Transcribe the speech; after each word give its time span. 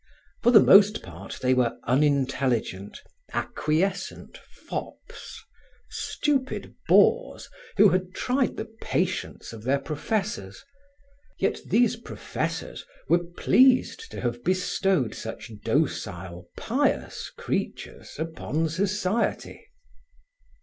For 0.41 0.49
the 0.51 0.59
most 0.59 1.03
part, 1.03 1.37
they 1.43 1.53
were 1.53 1.77
unintelligent, 1.83 3.01
acquiescent 3.33 4.35
fops, 4.35 5.39
stupid 5.91 6.73
bores 6.87 7.47
who 7.77 7.89
had 7.89 8.11
tried 8.15 8.57
the 8.57 8.65
patience 8.65 9.53
of 9.53 9.61
their 9.61 9.77
professors. 9.77 10.65
Yet 11.37 11.59
these 11.67 11.97
professors 11.97 12.83
were 13.09 13.23
pleased 13.23 14.09
to 14.09 14.21
have 14.21 14.43
bestowed 14.43 15.13
such 15.13 15.51
docile, 15.63 16.49
pious 16.57 17.29
creatures 17.37 18.15
upon 18.17 18.69
society. 18.69 19.67